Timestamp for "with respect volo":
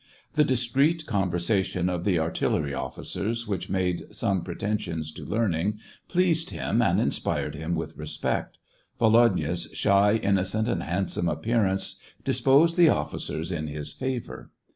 7.75-9.29